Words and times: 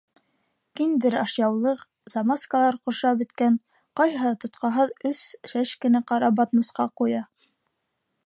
Киндер 0.77 1.15
ашъяулыҡ, 1.23 1.83
замаскалар 2.13 2.79
ҡоршап 2.87 3.19
бөткән, 3.21 3.59
ҡайһыһы 4.01 4.33
тотҡаһыҙ 4.45 4.95
өс 5.11 5.23
шәшкене 5.53 6.05
ҡара 6.13 6.31
батмусҡа 6.41 6.89
ҡуя. 7.03 7.23